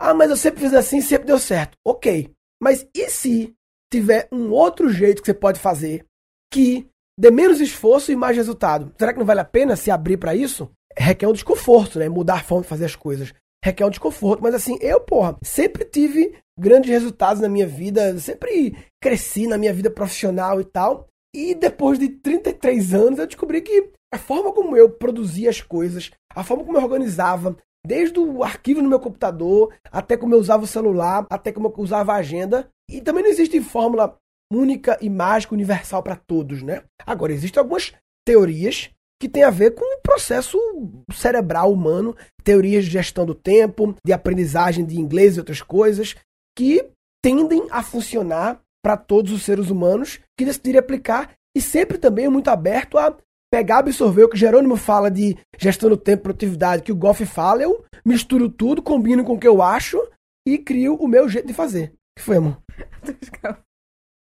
Ah, 0.00 0.14
mas 0.14 0.30
eu 0.30 0.36
sempre 0.36 0.60
fiz 0.60 0.74
assim, 0.74 1.00
sempre 1.00 1.26
deu 1.26 1.38
certo. 1.38 1.76
Ok. 1.84 2.30
Mas 2.60 2.86
e 2.94 3.08
se 3.08 3.54
tiver 3.92 4.28
um 4.32 4.50
outro 4.50 4.88
jeito 4.90 5.22
que 5.22 5.26
você 5.26 5.34
pode 5.34 5.60
fazer 5.60 6.04
que 6.52 6.88
dê 7.18 7.30
menos 7.30 7.60
esforço 7.60 8.12
e 8.12 8.16
mais 8.16 8.36
resultado. 8.36 8.92
Será 8.98 9.12
que 9.12 9.18
não 9.18 9.26
vale 9.26 9.40
a 9.40 9.44
pena 9.44 9.76
se 9.76 9.90
abrir 9.90 10.16
para 10.16 10.34
isso? 10.34 10.70
Requer 10.96 11.26
um 11.26 11.32
desconforto, 11.32 11.98
né? 11.98 12.08
Mudar 12.08 12.36
a 12.36 12.42
forma 12.42 12.62
de 12.62 12.68
fazer 12.68 12.84
as 12.84 12.96
coisas. 12.96 13.32
Requer 13.64 13.84
um 13.84 13.90
desconforto. 13.90 14.42
Mas 14.42 14.54
assim, 14.54 14.78
eu, 14.80 15.00
porra, 15.00 15.36
sempre 15.42 15.84
tive 15.84 16.36
grandes 16.58 16.90
resultados 16.90 17.40
na 17.40 17.48
minha 17.48 17.66
vida, 17.66 18.18
sempre 18.18 18.76
cresci 19.02 19.46
na 19.46 19.56
minha 19.56 19.72
vida 19.72 19.90
profissional 19.90 20.60
e 20.60 20.64
tal. 20.64 21.06
E 21.34 21.54
depois 21.54 21.98
de 21.98 22.08
33 22.08 22.94
anos 22.94 23.18
eu 23.18 23.26
descobri 23.26 23.60
que 23.60 23.90
a 24.12 24.18
forma 24.18 24.52
como 24.52 24.76
eu 24.76 24.90
produzia 24.90 25.48
as 25.48 25.60
coisas, 25.60 26.10
a 26.34 26.42
forma 26.42 26.64
como 26.64 26.76
eu 26.76 26.82
organizava 26.82 27.56
Desde 27.86 28.20
o 28.20 28.44
arquivo 28.44 28.82
no 28.82 28.88
meu 28.88 29.00
computador, 29.00 29.72
até 29.90 30.16
como 30.16 30.34
eu 30.34 30.38
usava 30.38 30.64
o 30.64 30.68
celular, 30.68 31.26
até 31.30 31.50
como 31.50 31.68
eu 31.68 31.74
usava 31.82 32.12
a 32.12 32.16
agenda. 32.16 32.68
E 32.88 33.00
também 33.00 33.22
não 33.22 33.30
existe 33.30 33.60
fórmula 33.60 34.16
única 34.52 34.98
e 35.00 35.08
mágica 35.08 35.54
universal 35.54 36.02
para 36.02 36.16
todos, 36.16 36.62
né? 36.62 36.82
Agora, 37.06 37.32
existem 37.32 37.60
algumas 37.60 37.92
teorias 38.26 38.90
que 39.20 39.28
têm 39.28 39.44
a 39.44 39.50
ver 39.50 39.74
com 39.74 39.84
o 39.84 40.00
processo 40.00 40.58
cerebral 41.12 41.72
humano, 41.72 42.16
teorias 42.42 42.86
de 42.86 42.90
gestão 42.90 43.26
do 43.26 43.34
tempo, 43.34 43.94
de 44.04 44.12
aprendizagem 44.12 44.84
de 44.84 44.98
inglês 44.98 45.36
e 45.36 45.40
outras 45.40 45.60
coisas, 45.60 46.16
que 46.56 46.90
tendem 47.22 47.66
a 47.70 47.82
funcionar 47.82 48.60
para 48.82 48.96
todos 48.96 49.30
os 49.30 49.42
seres 49.42 49.68
humanos 49.68 50.20
que 50.38 50.44
decidirem 50.44 50.78
aplicar 50.78 51.32
e 51.54 51.60
sempre 51.60 51.98
também 51.98 52.28
muito 52.28 52.48
aberto 52.48 52.96
a 52.96 53.14
pegar, 53.52 53.78
absorver 53.78 54.24
o 54.24 54.28
que 54.28 54.38
Jerônimo 54.38 54.76
fala 54.76 55.10
de 55.10 55.36
gestão 55.58 55.90
do 55.90 55.96
tempo, 55.96 56.22
produtividade, 56.22 56.82
que 56.82 56.92
o 56.92 56.96
Goff 56.96 57.26
fala, 57.26 57.62
eu 57.62 57.84
misturo 58.04 58.48
tudo, 58.48 58.80
combino 58.80 59.24
com 59.24 59.34
o 59.34 59.38
que 59.38 59.48
eu 59.48 59.60
acho 59.60 60.00
e 60.46 60.56
crio 60.56 60.94
o 60.94 61.08
meu 61.08 61.28
jeito 61.28 61.48
de 61.48 61.54
fazer. 61.54 61.92
Que 62.16 62.24
foi, 62.24 62.36
amor? 62.36 62.58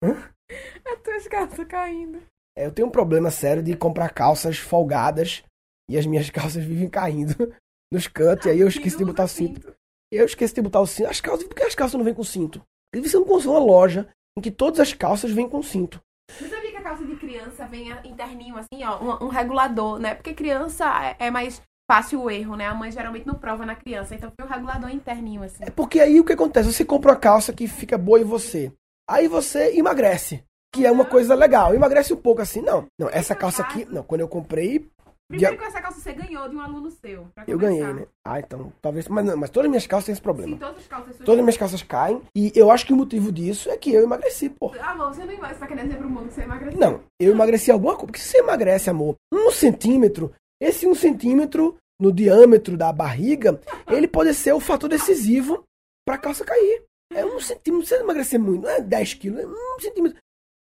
Hã? 0.03 0.31
As 0.87 1.03
tuas 1.03 1.29
calças 1.29 1.67
caindo. 1.67 2.23
É, 2.57 2.67
eu 2.67 2.73
tenho 2.73 2.89
um 2.89 2.91
problema 2.91 3.31
sério 3.31 3.63
de 3.63 3.77
comprar 3.77 4.11
calças 4.11 4.59
folgadas 4.59 5.45
e 5.89 5.97
as 5.97 6.07
minhas 6.07 6.29
calças 6.31 6.65
vivem 6.65 6.89
caindo 6.89 7.55
nos 7.93 8.07
cantos 8.07 8.47
e 8.47 8.51
aí 8.51 8.61
eu 8.61 8.69
esqueci 8.69 8.97
de 8.97 9.05
botar 9.05 9.25
o 9.25 9.29
cinto. 9.29 9.75
Eu 10.11 10.25
esqueci 10.25 10.55
de 10.55 10.63
botar 10.63 10.81
o 10.81 10.87
cinto. 10.87 11.09
As 11.09 11.21
calças, 11.21 11.47
por 11.47 11.55
que 11.55 11.63
as 11.63 11.75
calças 11.75 11.99
não 11.99 12.05
vêm 12.05 12.15
com 12.15 12.25
cinto? 12.25 12.63
Porque 12.91 13.09
você 13.09 13.17
não 13.17 13.27
consegue 13.27 13.51
uma 13.51 13.59
loja 13.59 14.09
em 14.37 14.41
que 14.41 14.51
todas 14.51 14.81
as 14.81 14.93
calças 14.95 15.31
vêm 15.31 15.49
com 15.49 15.63
cinto. 15.63 16.01
Você 16.31 16.49
sabia 16.49 16.71
que 16.71 16.77
a 16.77 16.83
calça 16.83 17.05
de 17.05 17.17
criança 17.17 17.67
vem 17.67 17.91
interninho 18.05 18.57
assim, 18.57 18.85
ó, 18.85 19.03
um, 19.03 19.27
um 19.27 19.29
regulador, 19.29 19.99
né? 19.99 20.15
Porque 20.15 20.33
criança 20.33 20.85
é, 21.05 21.27
é 21.27 21.31
mais 21.31 21.61
fácil 21.91 22.23
o 22.23 22.31
erro, 22.31 22.57
né? 22.57 22.67
A 22.67 22.75
mãe 22.75 22.91
geralmente 22.91 23.27
não 23.27 23.35
prova 23.35 23.65
na 23.67 23.75
criança, 23.75 24.15
então 24.15 24.31
tem 24.31 24.47
um 24.47 24.49
regulador 24.49 24.91
interninho 24.91 25.43
assim. 25.43 25.65
É 25.65 25.71
porque 25.71 26.01
aí 26.01 26.21
o 26.21 26.25
que 26.25 26.33
acontece? 26.33 26.73
Você 26.73 26.85
compra 26.85 27.13
uma 27.13 27.19
calça 27.19 27.53
que 27.53 27.67
fica 27.67 27.99
boa 27.99 28.21
em 28.21 28.25
você. 28.25 28.73
Aí 29.09 29.27
você 29.27 29.77
emagrece 29.77 30.45
que 30.73 30.85
é 30.85 30.91
uma 30.91 31.05
coisa 31.05 31.35
legal. 31.35 31.75
Emagrece 31.75 32.13
um 32.13 32.17
pouco 32.17 32.43
assim. 32.43 32.61
Não, 32.61 32.87
não, 32.99 33.09
essa 33.09 33.35
calça 33.35 33.63
aqui, 33.63 33.87
não, 33.87 34.03
quando 34.03 34.21
eu 34.21 34.29
comprei. 34.29 34.87
Primeiro 35.29 35.57
de... 35.57 35.63
com 35.63 35.69
essa 35.69 35.81
calça 35.81 36.01
você 36.01 36.13
ganhou 36.13 36.49
de 36.49 36.57
um 36.57 36.61
aluno 36.61 36.91
seu. 36.91 37.27
Eu 37.47 37.59
ganhei, 37.59 37.85
né? 37.93 38.07
Ah, 38.27 38.39
então, 38.39 38.73
talvez. 38.81 39.09
Mas, 39.09 39.25
não, 39.27 39.37
mas 39.37 39.51
todas 39.51 39.67
as 39.67 39.71
minhas 39.71 39.87
calças 39.87 40.07
têm 40.07 40.13
esse 40.15 40.23
problema. 40.23 40.53
Sim, 40.53 40.59
todas 40.59 40.79
as 40.79 40.87
calças 40.87 41.17
Todas 41.19 41.39
as 41.39 41.45
minhas 41.45 41.57
calças 41.57 41.83
caem. 41.83 42.23
E 42.35 42.51
eu 42.55 42.71
acho 42.71 42.87
que 42.87 42.93
o 42.95 42.97
motivo 42.97 43.31
disso 43.31 43.71
é 43.71 43.77
que 43.77 43.93
eu 43.93 44.03
emagreci, 44.03 44.49
pô. 44.49 44.73
Amor, 44.81 45.13
você 45.13 45.25
não 45.25 45.33
emagrece, 45.33 45.55
você 45.55 45.61
tá 45.61 45.67
querendo 45.67 45.87
dizer 45.89 45.99
pro 45.99 46.11
mundo 46.11 46.29
que 46.29 46.35
você 46.35 46.43
emagreceu? 46.43 46.81
Não, 46.81 47.01
eu 47.21 47.33
emagreci 47.33 47.71
alguma 47.71 47.93
coisa. 47.93 48.07
Porque 48.07 48.21
se 48.21 48.29
você 48.29 48.39
emagrece, 48.39 48.89
amor, 48.89 49.17
um 49.33 49.51
centímetro, 49.51 50.33
esse 50.61 50.87
um 50.87 50.95
centímetro 50.95 51.77
no 52.01 52.11
diâmetro 52.11 52.77
da 52.77 52.91
barriga, 52.91 53.61
ele 53.89 54.09
pode 54.09 54.33
ser 54.33 54.53
o 54.53 54.61
fator 54.61 54.89
decisivo 54.89 55.63
pra 56.07 56.17
calça 56.17 56.43
cair. 56.43 56.85
É 57.13 57.25
um 57.25 57.41
centímetro, 57.41 57.87
você 57.87 57.97
emagrecer 57.97 58.39
muito, 58.39 58.63
não 58.63 58.71
é 58.71 58.81
10 58.81 59.15
quilos, 59.15 59.41
é 59.41 59.47
um 59.47 59.81
centímetro. 59.81 60.19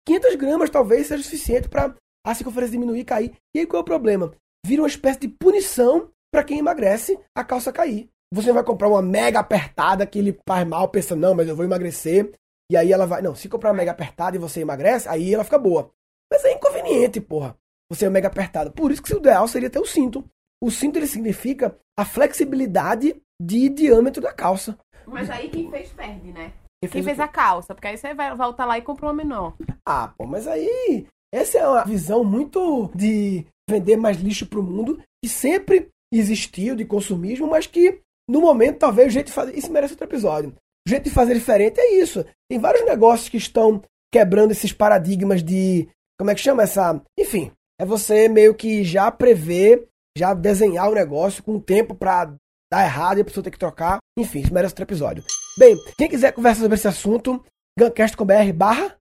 500 0.08 0.36
gramas 0.36 0.70
talvez 0.70 1.08
seja 1.08 1.24
suficiente 1.24 1.68
para 1.68 1.94
a 2.26 2.34
circunferência 2.34 2.72
diminuir 2.72 3.02
e 3.02 3.06
cair. 3.06 3.34
E 3.54 3.60
aí 3.60 3.68
qual 3.68 3.80
é 3.80 3.82
o 3.82 3.86
problema? 3.86 4.34
Vira 4.66 4.82
uma 4.82 4.88
espécie 4.88 5.20
de 5.20 5.28
punição 5.28 6.10
para 6.32 6.44
quem 6.44 6.60
emagrece 6.60 7.20
a 7.36 7.44
calça 7.44 7.72
cair. 7.72 8.10
Você 8.34 8.52
vai 8.52 8.64
comprar 8.64 8.90
uma 8.90 9.02
mega 9.02 9.40
apertada 9.40 10.06
que 10.06 10.20
ele 10.20 10.38
faz 10.48 10.68
mal, 10.68 10.90
pensa, 10.90 11.16
não, 11.16 11.34
mas 11.34 11.48
eu 11.48 11.56
vou 11.56 11.66
emagrecer. 11.66 12.34
E 12.70 12.76
aí 12.76 12.92
ela 12.92 13.06
vai. 13.06 13.22
Não, 13.22 13.34
se 13.34 13.48
comprar 13.48 13.70
uma 13.70 13.78
mega 13.78 13.92
apertada 13.92 14.36
e 14.36 14.40
você 14.40 14.60
emagrece, 14.60 15.08
aí 15.08 15.34
ela 15.34 15.44
fica 15.44 15.58
boa. 15.58 15.92
Mas 16.32 16.44
é 16.44 16.54
inconveniente, 16.54 17.22
porra. 17.22 17.58
Você 17.90 18.06
é 18.06 18.10
mega 18.10 18.28
apertada. 18.28 18.70
Por 18.70 18.92
isso 18.92 19.02
que 19.02 19.14
o 19.14 19.20
ideal 19.20 19.48
seria 19.48 19.70
ter 19.70 19.80
o 19.80 19.86
cinto. 19.86 20.26
O 20.62 20.70
cinto 20.70 21.00
ele 21.00 21.08
significa 21.08 21.78
a 21.98 22.04
flexibilidade 22.04 23.22
de 23.42 23.70
diâmetro 23.70 24.22
da 24.22 24.34
calça. 24.34 24.78
Mas 25.08 25.30
aí 25.30 25.50
quem 25.50 25.70
fez 25.72 25.90
perde, 25.90 26.32
né? 26.32 26.52
Quem 26.82 26.90
fez, 26.90 27.06
fez 27.06 27.20
a 27.20 27.28
calça, 27.28 27.74
porque 27.74 27.88
aí 27.88 27.98
você 27.98 28.14
vai 28.14 28.36
voltar 28.36 28.66
lá 28.66 28.78
e 28.78 28.82
compra 28.82 29.08
uma 29.08 29.14
menor. 29.14 29.56
Ah, 29.86 30.14
pô, 30.18 30.26
mas 30.26 30.48
aí. 30.48 31.08
Essa 31.34 31.58
é 31.58 31.68
uma 31.68 31.84
visão 31.84 32.24
muito 32.24 32.90
de 32.96 33.46
vender 33.70 33.98
mais 33.98 34.18
lixo 34.18 34.46
pro 34.46 34.64
mundo, 34.64 35.02
que 35.22 35.30
sempre 35.30 35.90
existiu 36.14 36.76
de 36.76 36.86
consumismo, 36.86 37.48
mas 37.48 37.68
que 37.68 38.00
no 38.30 38.40
momento 38.40 38.80
talvez 38.80 39.08
o 39.08 39.12
jeito 39.12 39.28
de 39.28 39.34
fazer. 39.34 39.58
Isso 39.58 39.72
merece 39.72 39.94
outro 39.94 40.08
episódio. 40.08 40.54
O 40.88 40.90
jeito 40.90 41.06
de 41.06 41.10
fazer 41.10 41.34
diferente 41.34 41.80
é 41.80 41.96
isso. 41.96 42.26
Tem 42.50 42.60
vários 42.60 42.86
negócios 42.86 43.28
que 43.28 43.38
estão 43.38 43.82
quebrando 44.14 44.52
esses 44.52 44.72
paradigmas 44.72 45.44
de. 45.44 45.88
Como 46.20 46.32
é 46.32 46.36
que 46.36 46.42
chama 46.42 46.64
essa. 46.64 47.02
Enfim, 47.20 47.52
é 47.80 47.86
você 47.86 48.28
meio 48.30 48.56
que 48.56 48.84
já 48.84 49.12
prever, 49.12 49.88
já 50.18 50.34
desenhar 50.34 50.90
o 50.90 50.96
negócio 50.96 51.44
com 51.44 51.60
tempo 51.60 51.94
para 51.94 52.34
dar 52.72 52.84
errado 52.84 53.18
e 53.18 53.22
a 53.22 53.26
pessoa 53.26 53.44
ter 53.44 53.52
que 53.52 53.60
trocar. 53.60 54.00
Enfim, 54.18 54.40
isso 54.40 54.54
merece 54.54 54.74
outro 54.74 54.84
episódio. 54.84 55.24
Bem, 55.58 55.78
quem 55.98 56.10
quiser 56.10 56.32
conversar 56.32 56.62
sobre 56.62 56.76
esse 56.76 56.88
assunto, 56.88 57.44
gancast.com.br 57.78 58.54
barra... 58.56 58.96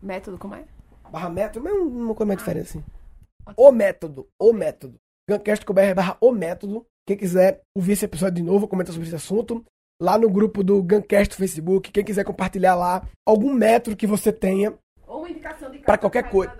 Método, 0.00 0.38
como 0.38 0.54
é? 0.54 0.64
Barra 1.10 1.28
método, 1.28 1.64
mas 1.64 1.74
uma 1.74 2.14
coisa 2.14 2.28
mais 2.28 2.38
diferente 2.38 2.68
assim. 2.68 2.84
O 3.56 3.72
método, 3.72 4.28
o 4.38 4.52
método. 4.52 4.96
Gancast.com.br 5.28 5.94
barra 5.94 6.16
o 6.20 6.30
método. 6.30 6.86
Quem 7.06 7.16
quiser 7.16 7.62
ouvir 7.74 7.92
esse 7.92 8.04
episódio 8.04 8.36
de 8.36 8.42
novo, 8.42 8.68
comentar 8.68 8.92
sobre 8.92 9.08
esse 9.08 9.16
assunto, 9.16 9.64
lá 10.00 10.18
no 10.18 10.30
grupo 10.30 10.62
do 10.62 10.82
Gancast 10.82 11.34
Facebook, 11.34 11.90
quem 11.90 12.04
quiser 12.04 12.24
compartilhar 12.24 12.74
lá 12.74 13.02
algum 13.26 13.52
método 13.52 13.96
que 13.96 14.06
você 14.06 14.30
tenha. 14.30 14.74
Ou 15.06 15.20
uma 15.20 15.30
indicação 15.30 15.70
de 15.70 15.78
Para 15.78 15.98
qualquer 15.98 16.28
coisa. 16.30 16.54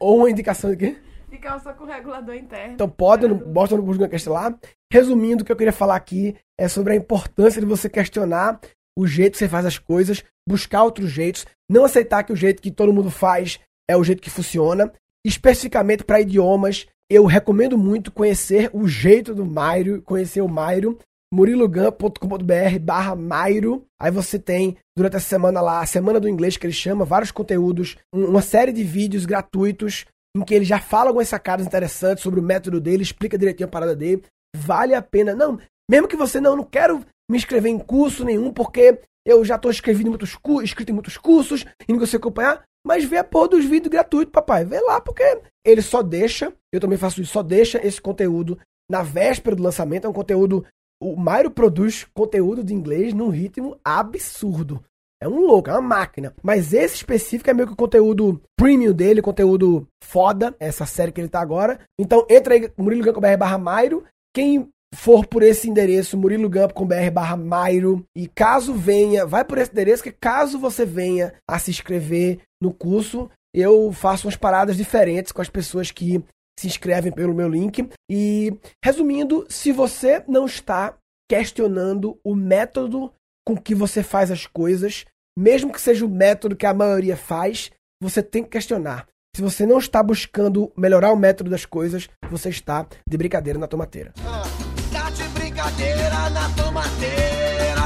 Ou 0.00 0.18
uma 0.18 0.30
indicação 0.30 0.70
de 0.70 0.76
quê? 0.76 0.98
De 1.36 1.42
calça 1.42 1.74
com 1.74 1.84
regulador 1.84 2.34
interno. 2.34 2.72
Então 2.72 2.88
pode, 2.88 3.28
bota 3.28 3.76
no 3.76 3.82
Gancast 3.82 4.26
lá. 4.26 4.58
Resumindo, 4.90 5.42
o 5.42 5.46
que 5.46 5.52
eu 5.52 5.56
queria 5.56 5.72
falar 5.72 5.94
aqui 5.94 6.34
é 6.58 6.66
sobre 6.66 6.94
a 6.94 6.96
importância 6.96 7.60
de 7.60 7.66
você 7.66 7.90
questionar 7.90 8.58
o 8.98 9.06
jeito 9.06 9.32
que 9.32 9.38
você 9.38 9.48
faz 9.48 9.66
as 9.66 9.78
coisas, 9.78 10.24
buscar 10.48 10.82
outros 10.82 11.10
jeitos, 11.10 11.44
não 11.70 11.84
aceitar 11.84 12.24
que 12.24 12.32
o 12.32 12.36
jeito 12.36 12.62
que 12.62 12.70
todo 12.70 12.92
mundo 12.92 13.10
faz 13.10 13.60
é 13.88 13.94
o 13.94 14.02
jeito 14.02 14.22
que 14.22 14.30
funciona. 14.30 14.90
Especificamente 15.26 16.04
para 16.04 16.22
idiomas, 16.22 16.86
eu 17.10 17.26
recomendo 17.26 17.76
muito 17.76 18.10
conhecer 18.10 18.70
o 18.72 18.88
jeito 18.88 19.34
do 19.34 19.44
Mairo, 19.44 20.00
conhecer 20.00 20.40
o 20.40 20.48
Mairo, 20.48 20.98
murilogan.com.br 21.30 22.78
barra 22.80 23.14
Mairo. 23.14 23.84
Aí 24.00 24.10
você 24.10 24.38
tem, 24.38 24.78
durante 24.96 25.16
a 25.16 25.20
semana 25.20 25.60
lá, 25.60 25.80
a 25.80 25.86
Semana 25.86 26.18
do 26.18 26.30
Inglês, 26.30 26.56
que 26.56 26.66
ele 26.66 26.72
chama, 26.72 27.04
vários 27.04 27.30
conteúdos, 27.30 27.98
uma 28.10 28.40
série 28.40 28.72
de 28.72 28.82
vídeos 28.82 29.26
gratuitos 29.26 30.06
em 30.36 30.44
que 30.44 30.54
ele 30.54 30.64
já 30.64 30.78
fala 30.78 31.10
algumas 31.10 31.28
sacadas 31.28 31.66
interessantes 31.66 32.22
sobre 32.22 32.40
o 32.40 32.42
método 32.42 32.80
dele, 32.80 33.02
explica 33.02 33.38
direitinho 33.38 33.68
a 33.68 33.70
parada 33.70 33.96
dele 33.96 34.22
vale 34.56 34.94
a 34.94 35.02
pena. 35.02 35.34
Não, 35.34 35.58
mesmo 35.90 36.08
que 36.08 36.16
você 36.16 36.40
não, 36.40 36.56
não 36.56 36.64
quero 36.64 37.04
me 37.30 37.36
inscrever 37.36 37.70
em 37.70 37.78
curso 37.78 38.24
nenhum, 38.24 38.52
porque 38.52 39.00
eu 39.24 39.44
já 39.44 39.56
estou 39.56 39.70
inscrito 39.70 40.00
em 40.00 40.04
muitos, 40.04 40.36
inscrito 40.62 40.90
em 40.90 40.94
muitos 40.94 41.16
cursos 41.18 41.64
e 41.86 41.92
não 41.92 41.98
consigo 41.98 42.22
acompanhar, 42.22 42.62
mas 42.86 43.04
vê 43.04 43.18
a 43.18 43.24
porra 43.24 43.48
dos 43.48 43.64
vídeos 43.64 43.90
gratuitos, 43.90 44.32
papai. 44.32 44.64
Vê 44.64 44.80
lá, 44.80 45.00
porque 45.00 45.42
ele 45.64 45.82
só 45.82 46.02
deixa, 46.02 46.52
eu 46.72 46.80
também 46.80 46.98
faço 46.98 47.20
isso, 47.20 47.32
só 47.32 47.42
deixa 47.42 47.84
esse 47.84 48.00
conteúdo 48.00 48.58
na 48.90 49.02
véspera 49.02 49.56
do 49.56 49.62
lançamento. 49.62 50.06
É 50.06 50.08
um 50.08 50.14
conteúdo. 50.14 50.64
O 51.02 51.14
Mairo 51.14 51.50
produz 51.50 52.06
conteúdo 52.14 52.64
de 52.64 52.72
inglês 52.72 53.12
num 53.12 53.28
ritmo 53.28 53.78
absurdo. 53.84 54.82
É 55.22 55.26
um 55.26 55.40
louco, 55.40 55.70
é 55.70 55.72
uma 55.72 55.80
máquina. 55.80 56.34
Mas 56.42 56.72
esse 56.72 56.96
específico 56.96 57.48
é 57.48 57.54
meio 57.54 57.68
que 57.68 57.72
o 57.72 57.76
conteúdo 57.76 58.40
premium 58.58 58.92
dele, 58.92 59.22
conteúdo 59.22 59.86
foda, 60.02 60.54
essa 60.60 60.84
série 60.84 61.12
que 61.12 61.20
ele 61.20 61.28
tá 61.28 61.40
agora. 61.40 61.80
Então 61.98 62.26
entra 62.28 62.54
aí, 62.54 62.70
muriloganco.br 62.76 63.36
barra 63.38 63.58
Mairo, 63.58 64.04
quem 64.34 64.68
for 64.94 65.26
por 65.26 65.42
esse 65.42 65.68
endereço, 65.68 66.16
murilogampo.com.br 66.16 67.10
barra 67.12 67.36
Mairo, 67.36 68.04
e 68.16 68.28
caso 68.28 68.74
venha, 68.74 69.26
vai 69.26 69.44
por 69.44 69.58
esse 69.58 69.70
endereço, 69.70 70.02
que 70.02 70.12
caso 70.12 70.58
você 70.58 70.84
venha 70.84 71.34
a 71.48 71.58
se 71.58 71.70
inscrever 71.70 72.40
no 72.60 72.72
curso, 72.72 73.30
eu 73.54 73.92
faço 73.92 74.26
umas 74.26 74.36
paradas 74.36 74.76
diferentes 74.76 75.32
com 75.32 75.40
as 75.40 75.48
pessoas 75.48 75.90
que 75.90 76.22
se 76.58 76.66
inscrevem 76.66 77.12
pelo 77.12 77.34
meu 77.34 77.48
link. 77.48 77.88
E, 78.10 78.54
resumindo, 78.84 79.46
se 79.48 79.72
você 79.72 80.22
não 80.28 80.46
está 80.46 80.96
questionando 81.28 82.18
o 82.24 82.34
método 82.34 83.12
com 83.46 83.56
que 83.56 83.74
você 83.74 84.02
faz 84.02 84.30
as 84.30 84.46
coisas, 84.46 85.04
mesmo 85.38 85.72
que 85.72 85.80
seja 85.80 86.04
o 86.04 86.08
método 86.08 86.56
que 86.56 86.66
a 86.66 86.74
maioria 86.74 87.16
faz, 87.16 87.70
você 88.02 88.22
tem 88.22 88.42
que 88.42 88.50
questionar. 88.50 89.06
Se 89.34 89.42
você 89.42 89.64
não 89.64 89.78
está 89.78 90.02
buscando 90.02 90.72
melhorar 90.76 91.12
o 91.12 91.16
método 91.16 91.50
das 91.50 91.64
coisas, 91.64 92.08
você 92.30 92.48
está 92.48 92.86
de 93.08 93.16
brincadeira 93.16 93.58
na 93.58 93.68
tomateira. 93.68 94.12
Ah, 94.24 94.42
tá 94.90 95.10
de 95.10 95.22
brincadeira 95.28 96.30
na 96.30 96.48
tomateira. 96.50 97.76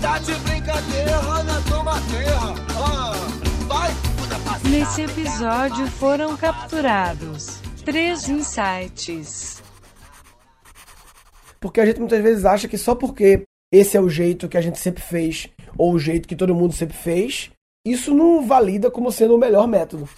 Tá 0.00 0.18
de 0.18 0.34
brincadeira 0.34 1.42
na 1.44 1.60
tomateira. 1.68 2.38
Ah, 2.76 3.12
vai, 3.68 4.70
Nesse 4.70 5.02
episódio 5.02 5.86
foram 5.86 6.36
capturados 6.36 7.60
três 7.84 8.28
insights. 8.28 9.62
Porque 11.60 11.80
a 11.80 11.86
gente 11.86 12.00
muitas 12.00 12.22
vezes 12.22 12.44
acha 12.44 12.68
que 12.68 12.76
só 12.76 12.94
porque 12.94 13.44
esse 13.72 13.96
é 13.96 14.00
o 14.00 14.08
jeito 14.08 14.48
que 14.48 14.56
a 14.56 14.60
gente 14.60 14.78
sempre 14.78 15.02
fez, 15.02 15.48
ou 15.76 15.92
o 15.92 15.98
jeito 15.98 16.26
que 16.26 16.36
todo 16.36 16.54
mundo 16.54 16.72
sempre 16.72 16.96
fez, 16.96 17.50
isso 17.86 18.14
não 18.14 18.46
valida 18.46 18.90
como 18.90 19.12
sendo 19.12 19.34
o 19.34 19.38
melhor 19.38 19.66
método. 19.66 20.08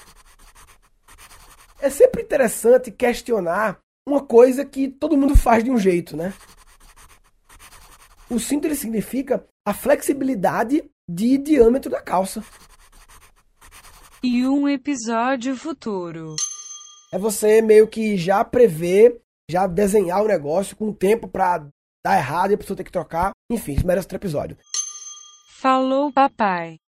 É 1.80 1.88
sempre 1.88 2.22
interessante 2.22 2.90
questionar 2.90 3.78
uma 4.06 4.20
coisa 4.20 4.64
que 4.64 4.88
todo 4.88 5.16
mundo 5.16 5.36
faz 5.36 5.64
de 5.64 5.70
um 5.70 5.78
jeito, 5.78 6.16
né? 6.16 6.32
O 8.28 8.38
cinto 8.38 8.66
ele 8.66 8.76
significa 8.76 9.44
a 9.66 9.74
flexibilidade 9.74 10.84
de 11.08 11.38
diâmetro 11.38 11.90
da 11.90 12.00
calça. 12.00 12.44
E 14.22 14.46
um 14.46 14.68
episódio 14.68 15.56
futuro. 15.56 16.36
É 17.12 17.18
você 17.18 17.60
meio 17.60 17.88
que 17.88 18.16
já 18.16 18.44
prever, 18.44 19.20
já 19.50 19.66
desenhar 19.66 20.22
o 20.22 20.28
negócio 20.28 20.76
com 20.76 20.92
tempo 20.92 21.26
para 21.26 21.66
dar 22.04 22.18
errado 22.18 22.50
e 22.50 22.54
a 22.54 22.58
pessoa 22.58 22.76
ter 22.76 22.84
que 22.84 22.92
trocar. 22.92 23.32
Enfim, 23.50 23.72
isso 23.72 23.86
merece 23.86 24.06
outro 24.06 24.16
episódio. 24.16 24.56
Falou, 25.48 26.12
papai. 26.12 26.78